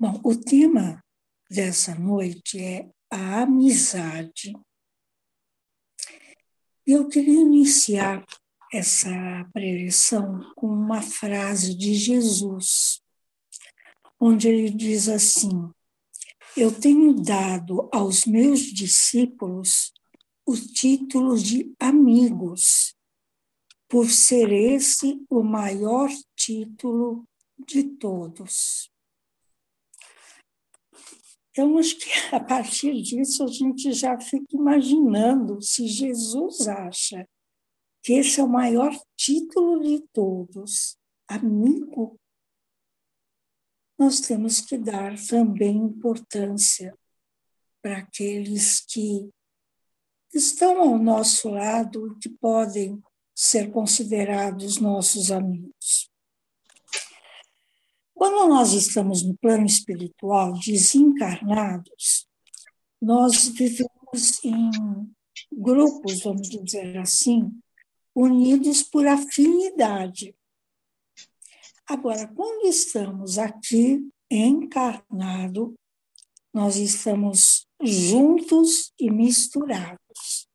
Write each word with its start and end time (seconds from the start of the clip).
Bom, 0.00 0.20
o 0.22 0.36
tema 0.36 1.04
dessa 1.50 1.92
noite 1.92 2.56
é 2.62 2.88
a 3.10 3.42
amizade. 3.42 4.52
Eu 6.86 7.08
queria 7.08 7.40
iniciar 7.40 8.24
essa 8.72 9.10
preleção 9.52 10.52
com 10.54 10.68
uma 10.68 11.02
frase 11.02 11.74
de 11.74 11.94
Jesus, 11.94 13.02
onde 14.20 14.46
ele 14.46 14.70
diz 14.70 15.08
assim: 15.08 15.68
Eu 16.56 16.70
tenho 16.70 17.12
dado 17.20 17.88
aos 17.92 18.24
meus 18.24 18.60
discípulos 18.60 19.92
o 20.46 20.54
título 20.54 21.36
de 21.36 21.74
amigos, 21.76 22.94
por 23.88 24.08
ser 24.08 24.52
esse 24.52 25.20
o 25.28 25.42
maior 25.42 26.08
título 26.36 27.28
de 27.66 27.82
todos. 27.82 28.96
Então, 31.58 31.76
acho 31.76 31.96
que 31.98 32.08
a 32.32 32.38
partir 32.38 33.02
disso 33.02 33.42
a 33.42 33.48
gente 33.48 33.92
já 33.92 34.16
fica 34.20 34.54
imaginando 34.54 35.60
se 35.60 35.88
Jesus 35.88 36.68
acha 36.68 37.28
que 38.00 38.12
esse 38.12 38.40
é 38.40 38.44
o 38.44 38.48
maior 38.48 38.96
título 39.16 39.82
de 39.82 40.00
todos, 40.12 40.96
amigo, 41.26 42.16
nós 43.98 44.20
temos 44.20 44.60
que 44.60 44.78
dar 44.78 45.16
também 45.26 45.78
importância 45.78 46.96
para 47.82 47.98
aqueles 47.98 48.78
que 48.80 49.28
estão 50.32 50.80
ao 50.80 50.96
nosso 50.96 51.48
lado 51.48 52.12
e 52.12 52.18
que 52.20 52.28
podem 52.28 53.02
ser 53.34 53.72
considerados 53.72 54.78
nossos 54.78 55.32
amigos. 55.32 56.08
Quando 58.18 58.48
nós 58.48 58.72
estamos 58.72 59.22
no 59.22 59.38
plano 59.38 59.64
espiritual, 59.64 60.52
desencarnados, 60.54 62.26
nós 63.00 63.46
vivemos 63.46 64.44
em 64.44 64.70
grupos, 65.52 66.24
vamos 66.24 66.48
dizer 66.48 66.98
assim, 66.98 67.48
unidos 68.12 68.82
por 68.82 69.06
afinidade. 69.06 70.34
Agora, 71.86 72.26
quando 72.26 72.66
estamos 72.66 73.38
aqui 73.38 74.10
encarnado, 74.28 75.76
nós 76.52 76.74
estamos 76.74 77.68
juntos 77.80 78.92
e 78.98 79.12
misturados. 79.12 80.48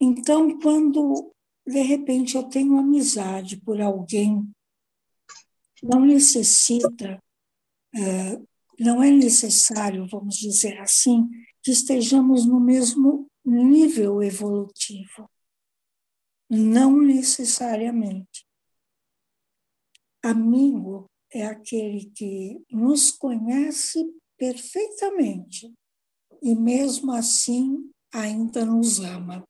Então, 0.00 0.58
quando 0.60 1.30
de 1.66 1.82
repente 1.82 2.36
eu 2.36 2.44
tenho 2.44 2.78
amizade 2.78 3.58
por 3.58 3.82
alguém 3.82 4.50
não 5.82 6.04
necessita, 6.04 7.22
é, 7.94 8.40
não 8.78 9.02
é 9.02 9.10
necessário, 9.10 10.06
vamos 10.08 10.36
dizer 10.36 10.78
assim, 10.78 11.28
que 11.62 11.70
estejamos 11.70 12.46
no 12.46 12.60
mesmo 12.60 13.28
nível 13.44 14.22
evolutivo. 14.22 15.28
Não 16.48 17.00
necessariamente. 17.00 18.46
Amigo 20.22 21.10
é 21.32 21.46
aquele 21.46 22.10
que 22.10 22.62
nos 22.70 23.10
conhece 23.10 24.04
perfeitamente 24.36 25.72
e, 26.42 26.54
mesmo 26.54 27.12
assim, 27.12 27.90
ainda 28.12 28.64
nos 28.64 29.00
ama. 29.00 29.44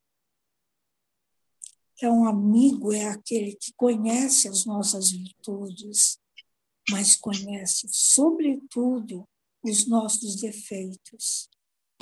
Então, 2.01 2.29
amigo 2.29 2.93
é 2.93 3.07
aquele 3.07 3.57
que 3.57 3.73
conhece 3.73 4.47
as 4.47 4.65
nossas 4.65 5.11
virtudes, 5.11 6.17
mas 6.89 7.17
conhece, 7.17 7.89
sobretudo, 7.91 9.29
os 9.65 9.89
nossos 9.89 10.37
defeitos, 10.37 11.51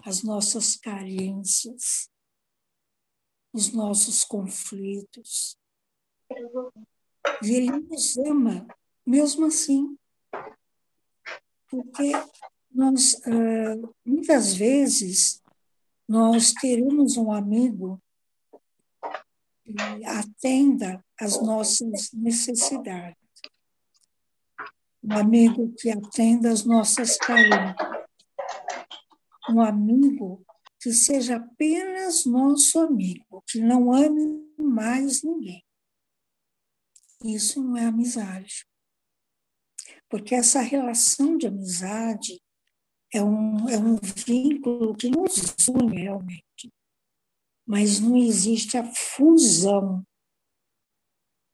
as 0.05 0.23
nossas 0.23 0.77
carências, 0.77 2.11
os 3.55 3.73
nossos 3.73 4.23
conflitos. 4.23 5.57
E 7.43 7.55
ele 7.55 7.71
nos 7.71 8.19
ama, 8.19 8.69
mesmo 9.07 9.47
assim. 9.47 9.97
Porque 11.71 12.13
nós, 12.71 13.15
ah, 13.25 13.93
muitas 14.05 14.53
vezes, 14.53 15.43
nós 16.07 16.53
queremos 16.53 17.17
um 17.17 17.33
amigo 17.33 17.99
atenda 20.05 21.05
às 21.21 21.41
nossas 21.43 22.13
necessidades. 22.13 23.17
Um 25.03 25.13
amigo 25.13 25.73
que 25.79 25.91
atenda 25.91 26.51
às 26.51 26.65
nossas 26.65 27.17
carências. 27.17 27.77
Um 29.49 29.61
amigo 29.61 30.45
que 30.81 30.93
seja 30.93 31.37
apenas 31.37 32.25
nosso 32.25 32.79
amigo, 32.81 33.43
que 33.47 33.61
não 33.61 33.93
ame 33.93 34.45
mais 34.59 35.23
ninguém. 35.23 35.65
Isso 37.25 37.63
não 37.63 37.77
é 37.77 37.87
amizade. 37.87 38.67
Porque 40.09 40.35
essa 40.35 40.61
relação 40.61 41.37
de 41.37 41.47
amizade 41.47 42.43
é 43.13 43.23
um, 43.23 43.69
é 43.69 43.79
um 43.79 43.97
vínculo 43.97 44.95
que 44.95 45.09
nos 45.09 45.69
une 45.69 46.03
realmente 46.03 46.73
mas 47.67 47.99
não 47.99 48.17
existe 48.17 48.77
a 48.77 48.85
fusão. 48.95 50.07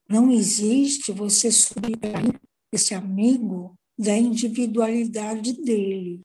Não 0.08 0.30
existe 0.30 1.10
você 1.10 1.50
subtrair 1.50 2.38
esse 2.70 2.94
amigo 2.94 3.74
da 3.98 4.16
individualidade 4.16 5.54
dele. 5.62 6.20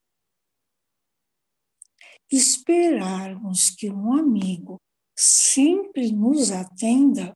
Esperarmos 2.30 3.70
que 3.70 3.90
um 3.90 4.14
amigo 4.14 4.82
sempre 5.18 6.12
nos 6.12 6.52
atenda 6.52 7.34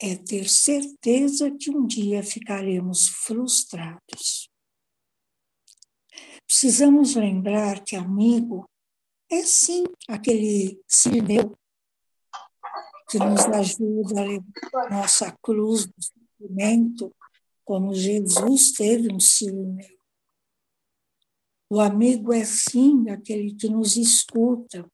é 0.00 0.16
ter 0.16 0.48
certeza 0.48 1.50
que 1.50 1.70
um 1.70 1.86
dia 1.86 2.22
ficaremos 2.22 3.08
frustrados. 3.08 4.48
Precisamos 6.46 7.14
lembrar 7.14 7.82
que 7.84 7.96
amigo 7.96 8.68
é 9.32 9.42
sim 9.44 9.84
aquele 10.06 10.78
Sirineu 10.86 11.58
que 13.08 13.18
nos 13.18 13.46
ajuda 13.46 14.20
a 14.20 14.24
levar 14.24 14.90
nossa 14.90 15.32
cruz 15.42 15.86
do 15.86 15.94
sofrimento, 16.02 17.14
como 17.64 17.94
Jesus 17.94 18.72
teve 18.72 19.12
um 19.12 19.18
Sirineu. 19.18 19.98
O 21.70 21.80
amigo 21.80 22.32
é 22.32 22.44
sim 22.44 23.08
aquele 23.08 23.54
que 23.54 23.68
nos 23.70 23.96
escuta, 23.96 24.86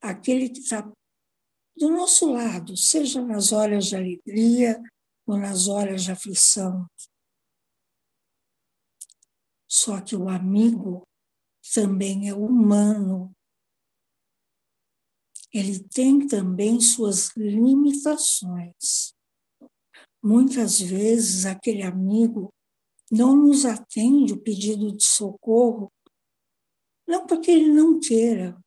aquele 0.00 0.48
que 0.48 0.58
está 0.58 0.82
do 1.76 1.90
nosso 1.90 2.32
lado, 2.32 2.76
seja 2.76 3.22
nas 3.22 3.52
horas 3.52 3.86
de 3.86 3.96
alegria 3.96 4.82
ou 5.24 5.38
nas 5.38 5.68
horas 5.68 6.02
de 6.02 6.10
aflição. 6.10 6.88
Só 9.68 10.00
que 10.00 10.16
o 10.16 10.28
amigo 10.28 11.06
também 11.74 12.28
é 12.28 12.34
humano. 12.34 13.34
Ele 15.52 15.80
tem 15.88 16.26
também 16.26 16.80
suas 16.80 17.36
limitações. 17.36 19.14
Muitas 20.22 20.80
vezes 20.80 21.46
aquele 21.46 21.82
amigo 21.82 22.52
não 23.10 23.36
nos 23.36 23.64
atende 23.66 24.32
o 24.32 24.40
pedido 24.40 24.96
de 24.96 25.04
socorro, 25.04 25.92
não 27.06 27.26
porque 27.26 27.50
ele 27.50 27.70
não 27.70 28.00
queira, 28.00 28.58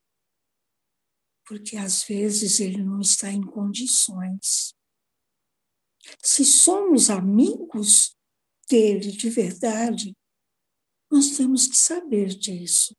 porque 1.48 1.78
às 1.78 2.04
vezes 2.04 2.60
ele 2.60 2.84
não 2.84 3.02
está 3.02 3.32
em 3.32 3.42
condições. 3.42 4.76
Se 6.22 6.46
somos 6.46 7.10
amigos 7.10 8.16
dele 8.70 9.12
de 9.12 9.30
verdade, 9.30 10.16
nós 11.12 11.38
temos 11.38 11.68
que 11.68 11.76
saber 11.76 12.28
disso. 12.28 12.96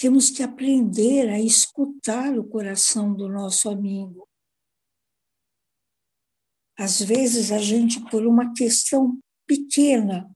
Temos 0.00 0.30
que 0.30 0.42
aprender 0.42 1.28
a 1.28 1.40
escutar 1.40 2.38
o 2.38 2.48
coração 2.48 3.14
do 3.14 3.28
nosso 3.28 3.68
amigo. 3.68 4.28
Às 6.78 7.00
vezes, 7.00 7.50
a 7.50 7.58
gente, 7.58 8.00
por 8.10 8.26
uma 8.26 8.52
questão 8.52 9.18
pequena, 9.46 10.30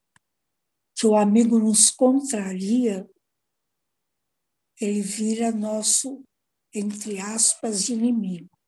que 0.97 1.07
o 1.07 1.15
amigo 1.15 1.59
nos 1.59 1.91
contraria, 1.91 3.09
ele 4.81 5.03
vira 5.03 5.53
nosso, 5.53 6.25
entre 6.73 7.19
aspas, 7.19 7.89
inimigo 7.91 8.60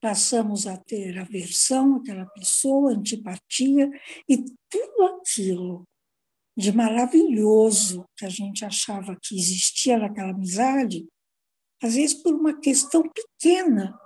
passamos 0.00 0.66
a 0.66 0.76
ter 0.76 1.18
aversão 1.18 1.96
àquela 1.96 2.26
pessoa, 2.26 2.92
antipatia 2.92 3.90
e 4.28 4.44
tudo 4.68 5.04
aquilo 5.04 5.84
de 6.56 6.72
maravilhoso 6.72 8.04
que 8.16 8.24
a 8.24 8.28
gente 8.28 8.64
achava 8.64 9.16
que 9.22 9.38
existia 9.38 9.98
naquela 9.98 10.30
amizade, 10.30 11.06
às 11.82 11.94
vezes 11.94 12.14
por 12.14 12.34
uma 12.34 12.58
questão 12.60 13.02
pequena, 13.02 13.98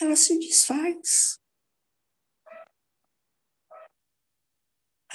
ela 0.00 0.14
se 0.14 0.38
desfaz. 0.38 1.38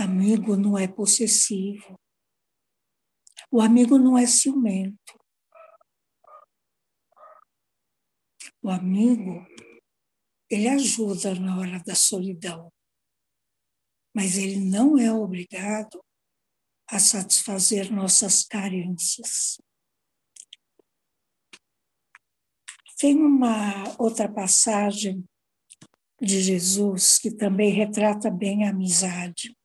amigo 0.01 0.55
não 0.55 0.77
é 0.77 0.87
possessivo. 0.87 1.99
O 3.51 3.61
amigo 3.61 3.97
não 3.97 4.17
é 4.17 4.25
ciumento. 4.25 5.19
O 8.63 8.69
amigo, 8.69 9.45
ele 10.51 10.67
ajuda 10.67 11.33
na 11.35 11.57
hora 11.57 11.79
da 11.79 11.95
solidão, 11.95 12.71
mas 14.13 14.37
ele 14.37 14.59
não 14.59 14.97
é 14.97 15.11
obrigado 15.11 16.03
a 16.89 16.99
satisfazer 16.99 17.89
nossas 17.89 18.43
carências. 18.43 19.57
Tem 22.97 23.15
uma 23.15 23.95
outra 23.97 24.29
passagem 24.29 25.23
de 26.21 26.41
Jesus 26.41 27.17
que 27.17 27.31
também 27.31 27.71
retrata 27.71 28.29
bem 28.29 28.67
a 28.67 28.71
amizade. 28.71 29.57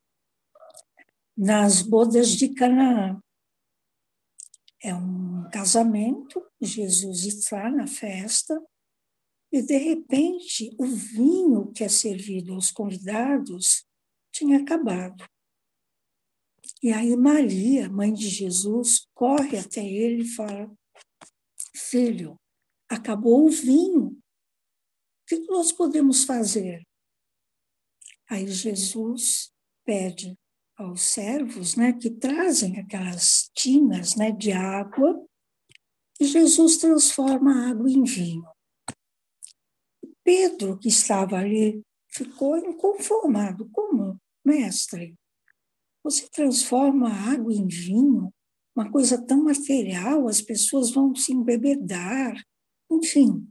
Nas 1.37 1.83
bodas 1.83 2.31
de 2.31 2.55
Canaã. 2.55 3.21
É 4.81 4.95
um 4.95 5.51
casamento, 5.51 6.41
Jesus 6.61 7.25
está 7.25 7.69
na 7.71 7.89
festa, 7.89 8.57
e 9.57 9.63
de 9.63 9.77
repente 9.77 10.75
o 10.79 10.87
vinho 10.87 11.73
que 11.73 11.83
é 11.83 11.89
servido 11.89 12.53
aos 12.53 12.71
convidados 12.71 13.87
tinha 14.31 14.59
acabado. 14.59 15.25
E 16.83 16.93
aí 16.93 17.17
Maria, 17.17 17.89
mãe 17.89 18.13
de 18.13 18.29
Jesus, 18.29 19.07
corre 19.15 19.59
até 19.59 19.85
ele 19.85 20.25
e 20.25 20.29
fala: 20.29 20.71
Filho, 21.75 22.39
acabou 22.89 23.47
o 23.47 23.51
vinho. 23.51 24.09
O 24.09 25.27
que 25.27 25.39
nós 25.47 25.73
podemos 25.73 26.25
fazer? 26.25 26.87
Aí 28.29 28.47
Jesus 28.47 29.53
pede 29.85 30.37
aos 30.77 31.01
servos 31.01 31.77
né, 31.77 31.93
que 31.95 32.11
trazem 32.11 32.79
aquelas 32.79 33.51
tinas 33.55 34.17
né, 34.17 34.31
de 34.31 34.53
água 34.53 35.27
e 36.21 36.27
Jesus 36.27 36.77
transforma 36.77 37.53
a 37.53 37.71
água 37.71 37.91
em 37.91 38.05
vinho. 38.05 38.56
Pedro, 40.27 40.77
que 40.77 40.89
estava 40.89 41.39
ali, 41.39 41.81
ficou 42.09 42.57
inconformado. 42.57 43.71
Como, 43.71 44.21
mestre? 44.45 45.15
Você 46.03 46.29
transforma 46.29 47.09
água 47.09 47.55
em 47.55 47.69
vinho? 47.69 48.35
Uma 48.75 48.91
coisa 48.91 49.25
tão 49.25 49.45
material, 49.45 50.27
as 50.27 50.43
pessoas 50.43 50.91
vão 50.91 51.15
se 51.15 51.33
embebedar. 51.33 52.35
Enfim, 52.91 53.49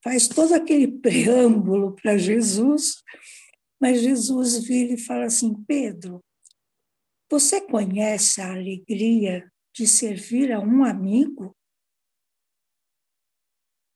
faz 0.00 0.28
todo 0.28 0.54
aquele 0.54 0.86
preâmbulo 1.02 1.96
para 1.96 2.16
Jesus, 2.16 3.02
mas 3.80 4.00
Jesus 4.00 4.58
vira 4.64 4.94
e 4.94 4.98
fala 4.98 5.24
assim: 5.24 5.60
Pedro, 5.64 6.24
você 7.28 7.60
conhece 7.60 8.40
a 8.40 8.52
alegria 8.52 9.52
de 9.74 9.88
servir 9.88 10.52
a 10.52 10.60
um 10.60 10.84
amigo? 10.84 11.52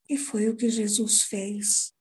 E 0.09 0.17
foi 0.17 0.49
o 0.49 0.57
que 0.57 0.69
Jesus 0.69 1.23
fez. 1.23 1.93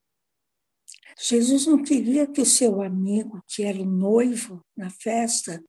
Jesus 1.17 1.65
não 1.65 1.83
queria 1.83 2.27
que 2.27 2.41
o 2.41 2.45
seu 2.45 2.81
amigo, 2.81 3.41
que 3.47 3.63
era 3.63 3.79
o 3.79 3.85
noivo 3.85 4.65
na 4.75 4.89
festa, 4.89 5.63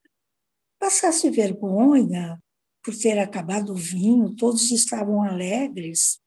passasse 0.79 1.31
vergonha 1.31 2.43
por 2.83 2.97
ter 2.97 3.19
acabado 3.19 3.73
o 3.73 3.77
vinho, 3.77 4.35
todos 4.35 4.71
estavam 4.71 5.23
alegres. 5.23 6.21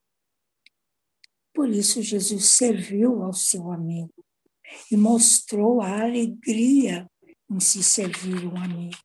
Por 1.53 1.69
isso, 1.69 2.01
Jesus 2.01 2.45
serviu 2.45 3.23
ao 3.23 3.33
seu 3.33 3.71
amigo 3.71 4.13
e 4.91 4.97
mostrou 4.97 5.81
a 5.81 6.01
alegria 6.01 7.09
em 7.49 7.59
se 7.59 7.83
servir 7.83 8.45
um 8.45 8.57
amigo. 8.57 8.97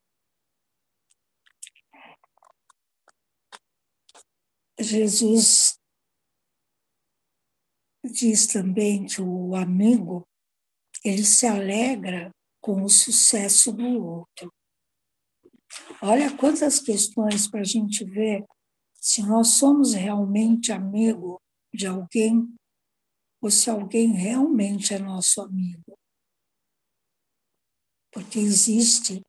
Jesus 4.80 5.77
diz 8.08 8.46
também 8.46 9.06
que 9.06 9.20
o 9.20 9.54
amigo 9.54 10.26
ele 11.04 11.24
se 11.24 11.46
alegra 11.46 12.30
com 12.60 12.82
o 12.82 12.88
sucesso 12.88 13.72
do 13.72 14.04
outro. 14.04 14.52
Olha 16.02 16.36
quantas 16.36 16.80
questões 16.80 17.48
para 17.48 17.60
a 17.60 17.64
gente 17.64 18.04
ver 18.04 18.44
se 18.94 19.22
nós 19.22 19.48
somos 19.48 19.94
realmente 19.94 20.72
amigo 20.72 21.40
de 21.72 21.86
alguém 21.86 22.54
ou 23.40 23.50
se 23.50 23.70
alguém 23.70 24.12
realmente 24.12 24.94
é 24.94 24.98
nosso 24.98 25.40
amigo. 25.40 25.96
Porque 28.12 28.38
existe 28.38 29.22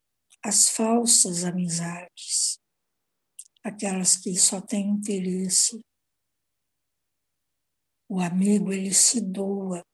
as 0.44 0.70
falsas 0.70 1.44
amizades, 1.44 2.60
aquelas 3.64 4.16
que 4.18 4.36
só 4.38 4.62
têm 4.62 4.90
interesse. 4.90 5.80
O 8.10 8.20
amigo, 8.20 8.74
ele 8.74 8.92
se 8.92 9.22
doa. 9.22 9.86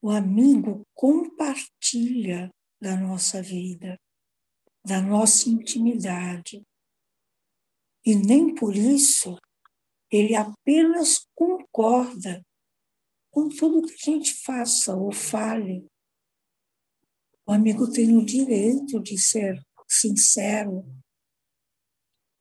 O 0.00 0.10
amigo 0.10 0.86
compartilha 0.94 2.48
da 2.80 2.96
nossa 2.96 3.42
vida, 3.42 4.00
da 4.84 5.02
nossa 5.02 5.48
intimidade. 5.48 6.62
E 8.06 8.14
nem 8.14 8.54
por 8.54 8.76
isso 8.76 9.36
ele 10.10 10.36
apenas 10.36 11.26
concorda 11.34 12.46
com 13.30 13.48
tudo 13.48 13.86
que 13.86 13.94
a 13.94 14.12
gente 14.12 14.34
faça 14.42 14.94
ou 14.94 15.12
fale. 15.12 15.86
O 17.44 17.52
amigo 17.52 17.90
tem 17.90 18.16
o 18.16 18.24
direito 18.24 19.00
de 19.00 19.18
ser 19.18 19.60
sincero, 19.88 20.84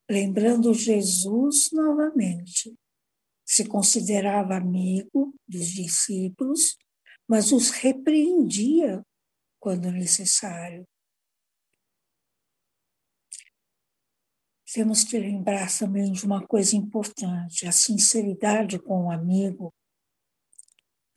lembrando 0.10 0.74
Jesus 0.74 1.72
novamente. 1.72 2.78
Se 3.48 3.66
considerava 3.66 4.58
amigo 4.58 5.34
dos 5.48 5.68
discípulos, 5.68 6.78
mas 7.28 7.52
os 7.52 7.70
repreendia 7.70 9.02
quando 9.60 9.90
necessário. 9.92 10.86
temos 14.78 15.04
que 15.04 15.18
lembrar 15.18 15.76
também 15.76 16.12
de 16.12 16.24
uma 16.24 16.46
coisa 16.46 16.76
importante: 16.76 17.66
a 17.66 17.72
sinceridade 17.72 18.78
com 18.78 19.06
o 19.06 19.12
amigo 19.12 19.74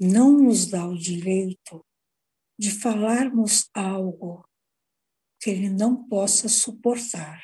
não 0.01 0.33
nos 0.33 0.67
dá 0.67 0.87
o 0.87 0.97
direito 0.97 1.85
de 2.59 2.71
falarmos 2.71 3.69
algo 3.75 4.49
que 5.39 5.51
ele 5.51 5.69
não 5.69 6.09
possa 6.09 6.49
suportar. 6.49 7.43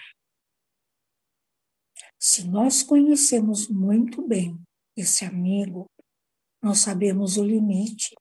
Se 2.18 2.48
nós 2.48 2.82
conhecemos 2.82 3.68
muito 3.68 4.26
bem 4.26 4.58
esse 4.96 5.24
amigo, 5.24 5.90
nós 6.62 6.78
sabemos 6.78 7.36
o 7.36 7.44
limite 7.44 8.14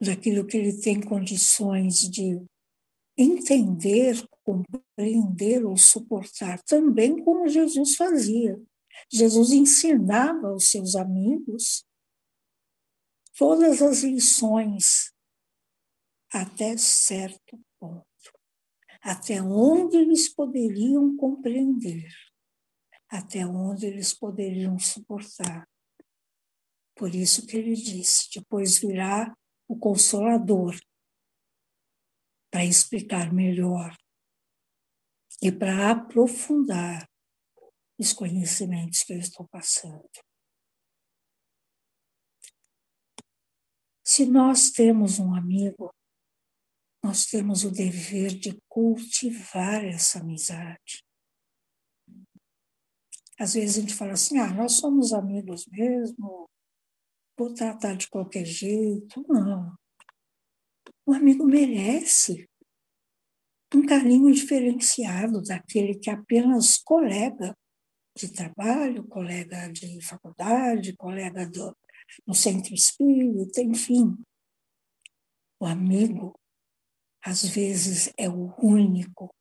daquilo 0.00 0.46
que 0.46 0.56
ele 0.56 0.80
tem 0.80 1.00
condições 1.00 2.08
de 2.10 2.42
entender, 3.16 4.16
compreender 4.42 5.64
ou 5.64 5.76
suportar, 5.76 6.60
também 6.62 7.22
como 7.22 7.48
Jesus 7.48 7.94
fazia. 7.94 8.60
Jesus 9.10 9.52
ensinava 9.52 10.48
aos 10.48 10.70
seus 10.70 10.96
amigos 10.96 11.84
todas 13.36 13.80
as 13.80 14.02
lições 14.02 15.12
até 16.32 16.76
certo 16.76 17.60
ponto, 17.78 18.06
até 19.02 19.42
onde 19.42 19.98
eles 19.98 20.28
poderiam 20.28 21.16
compreender, 21.16 22.10
até 23.12 23.46
onde 23.46 23.84
eles 23.84 24.14
poderiam 24.14 24.78
suportar. 24.78 25.68
Por 26.96 27.14
isso 27.14 27.46
que 27.46 27.58
ele 27.58 27.74
disse: 27.74 28.30
depois 28.34 28.78
virá 28.78 29.36
o 29.68 29.78
Consolador, 29.78 30.74
para 32.50 32.64
explicar 32.64 33.32
melhor 33.32 33.94
e 35.42 35.52
para 35.52 35.90
aprofundar 35.90 37.06
os 37.98 38.12
conhecimentos 38.12 39.02
que 39.02 39.12
eu 39.12 39.18
estou 39.18 39.46
passando. 39.48 40.10
Se 44.04 44.26
nós 44.26 44.70
temos 44.70 45.18
um 45.18 45.34
amigo, 45.34 45.94
nós 47.02 47.26
temos 47.26 47.64
o 47.64 47.70
dever 47.70 48.38
de 48.38 48.58
cultivar 48.68 49.84
essa 49.84 50.20
amizade. 50.20 51.02
Às 53.42 53.54
vezes 53.54 53.76
a 53.76 53.80
gente 53.80 53.94
fala 53.94 54.12
assim: 54.12 54.38
ah, 54.38 54.54
nós 54.54 54.74
somos 54.74 55.12
amigos 55.12 55.66
mesmo, 55.66 56.48
vou 57.36 57.52
tratar 57.52 57.96
de 57.96 58.08
qualquer 58.08 58.44
jeito. 58.44 59.20
Não. 59.28 59.76
O 61.04 61.12
amigo 61.12 61.44
merece 61.44 62.48
um 63.74 63.84
carinho 63.84 64.32
diferenciado 64.32 65.42
daquele 65.42 65.98
que 65.98 66.08
apenas 66.08 66.78
colega 66.78 67.52
de 68.16 68.32
trabalho, 68.32 69.08
colega 69.08 69.72
de 69.72 70.00
faculdade, 70.02 70.96
colega 70.96 71.44
do, 71.44 71.76
no 72.24 72.34
centro 72.34 72.72
espírita, 72.72 73.60
enfim. 73.60 74.16
O 75.58 75.66
amigo 75.66 76.38
às 77.24 77.44
vezes 77.44 78.12
é 78.16 78.28
o 78.28 78.54
único 78.62 79.34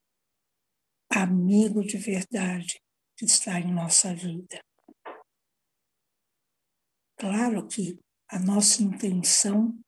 amigo 1.11 1.83
de 1.83 1.97
verdade 1.97 2.81
que 3.21 3.25
está 3.25 3.59
em 3.59 3.71
nossa 3.71 4.15
vida. 4.15 4.59
Claro 7.19 7.67
que 7.67 7.99
a 8.27 8.39
nossa 8.39 8.81
intenção 8.81 9.79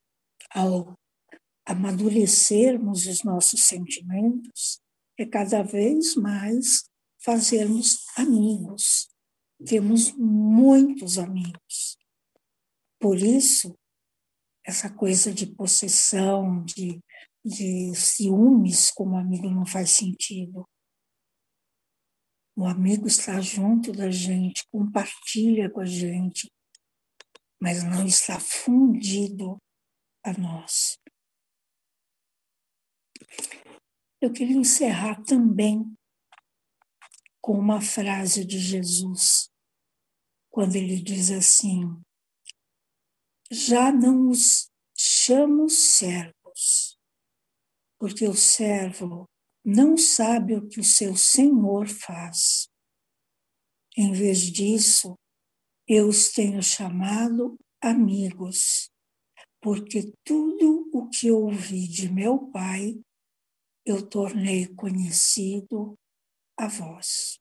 ao 0.51 0.93
amadurecermos 1.65 3.07
os 3.07 3.23
nossos 3.23 3.63
sentimentos 3.63 4.79
é 5.17 5.25
cada 5.25 5.63
vez 5.63 6.15
mais 6.15 6.87
fazermos 7.23 8.05
amigos. 8.15 9.09
Temos 9.65 10.11
muitos 10.11 11.17
amigos. 11.17 11.97
Por 12.99 13.17
isso, 13.17 13.75
essa 14.63 14.91
coisa 14.91 15.33
de 15.33 15.47
possessão, 15.47 16.63
de, 16.65 17.01
de 17.43 17.95
ciúmes 17.95 18.91
como 18.91 19.17
amigo 19.17 19.49
não 19.49 19.65
faz 19.65 19.89
sentido. 19.89 20.67
O 22.55 22.65
amigo 22.65 23.07
está 23.07 23.41
junto 23.41 23.91
da 23.91 24.11
gente, 24.11 24.67
compartilha 24.71 25.71
com 25.71 25.81
a 25.81 25.85
gente, 25.85 26.51
mas 27.59 27.83
não 27.83 28.05
está 28.05 28.39
fundido 28.39 29.57
a 30.23 30.33
nós. 30.33 30.99
Eu 34.21 34.31
queria 34.31 34.55
encerrar 34.55 35.23
também 35.23 35.83
com 37.41 37.57
uma 37.57 37.81
frase 37.81 38.45
de 38.45 38.59
Jesus, 38.59 39.49
quando 40.49 40.75
ele 40.75 41.01
diz 41.01 41.31
assim: 41.31 42.01
Já 43.51 43.91
não 43.91 44.29
os 44.29 44.69
chamo 44.95 45.67
servos, 45.69 46.99
porque 47.99 48.27
o 48.27 48.35
servo 48.35 49.27
não 49.63 49.97
sabe 49.97 50.55
o 50.55 50.67
que 50.67 50.79
o 50.79 50.83
seu 50.83 51.15
senhor 51.15 51.87
faz. 51.87 52.69
Em 53.95 54.11
vez 54.11 54.39
disso, 54.51 55.17
eu 55.87 56.07
os 56.07 56.31
tenho 56.31 56.61
chamado 56.61 57.57
amigos, 57.81 58.91
porque 59.61 60.11
tudo 60.23 60.89
o 60.93 61.09
que 61.09 61.31
ouvi 61.31 61.87
de 61.87 62.11
meu 62.11 62.49
Pai 62.51 62.99
eu 63.85 64.07
tornei 64.07 64.67
conhecido 64.67 65.97
a 66.57 66.67
vós. 66.67 67.39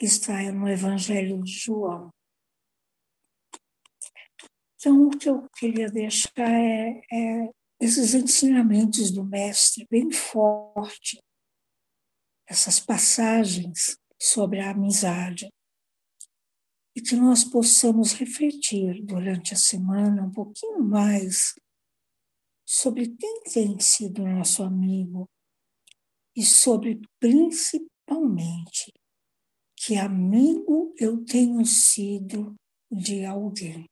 Está 0.00 0.50
no 0.50 0.68
Evangelho 0.68 1.42
de 1.42 1.52
João. 1.52 2.10
Então, 4.76 5.08
o 5.08 5.10
que 5.10 5.28
eu 5.28 5.46
queria 5.50 5.90
deixar 5.90 6.30
é, 6.38 7.02
é 7.12 7.50
esses 7.80 8.14
ensinamentos 8.14 9.10
do 9.10 9.24
Mestre 9.24 9.86
bem 9.90 10.10
forte, 10.12 11.18
essas 12.46 12.78
passagens 12.78 13.96
sobre 14.20 14.60
a 14.60 14.70
amizade, 14.70 15.48
e 16.94 17.00
que 17.00 17.16
nós 17.16 17.44
possamos 17.44 18.12
refletir 18.12 19.02
durante 19.04 19.54
a 19.54 19.56
semana 19.56 20.22
um 20.22 20.30
pouquinho 20.30 20.82
mais 20.82 21.54
sobre 22.66 23.16
quem 23.16 23.42
tem 23.44 23.80
sido 23.80 24.22
nosso 24.22 24.62
amigo. 24.62 25.28
E 26.36 26.44
sobre 26.44 27.00
principalmente 27.18 28.92
que 29.76 29.96
amigo 29.96 30.94
eu 30.98 31.24
tenho 31.24 31.64
sido 31.64 32.54
de 32.90 33.24
alguém. 33.24 33.86